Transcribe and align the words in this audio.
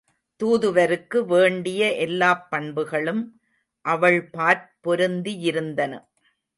தூதுவருக்கு 0.39 1.25
வேண்டிய 1.25 1.93
எல்லாப் 1.95 2.49
பண்புகளும் 2.49 3.39
அவள்பாற் 3.85 4.65
பொருந்தியிருந்தன. 4.83 5.93